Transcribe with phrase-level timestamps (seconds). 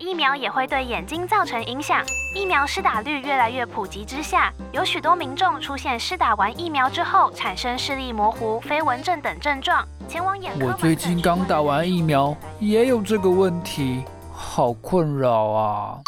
[0.00, 2.02] 疫苗也会对眼睛造成影响。
[2.34, 10.68] 疫苗施打率越来越普及之下，有许多民众出现施打完疫苗之后产生视力模糊、飞蚊症等症状，前往眼科。
[10.68, 15.98] 我最近刚打完疫苗，也有这个问题，好困扰啊！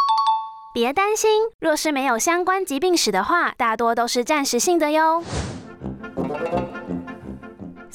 [0.72, 1.28] 别担心，
[1.58, 5.22] 若是没有相关疾病史的话，大多都是暂时性的哟。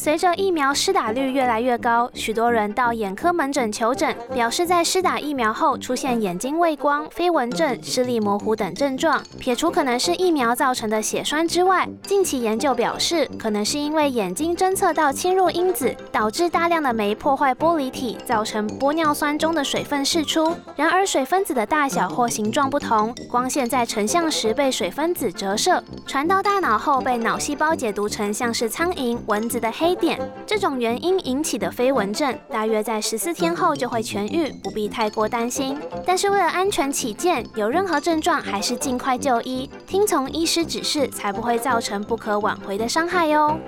[0.08, 9.22] 随着疫苗施打率越来越高，许多人到眼科门诊求诊，表示在施打疫苗后出现眼睛畏光、飞蚊症、视力模糊等症状。
[9.38, 20.56] 撇除可能是疫苗造成的血栓之外，近期研究表示，可能是因为眼睛侦测到侵入因子，导致大量的酶破坏玻璃体，造成玻尿酸中的水分释出。
[20.78, 29.97] 然而，水分子的大小或形状不同，光线在成像时被水分子折射，传到大脑后被脑细胞解读成像是苍蝇、蚊子的黑。
[29.98, 35.78] 点这种原因引起的飞蚊症，大约在十四天后就会痊愈，不必太过担心。
[36.06, 43.60] 但是为了安全起见，有任何症状还是尽快就医，听从医师指示，才不会造成不可挽回的伤害哟。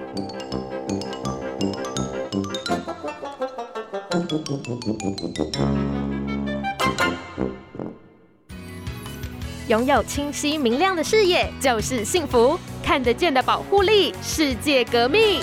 [9.68, 15.42] 拥有清晰明亮的视野就是幸福，看得见的保护力，世界革命。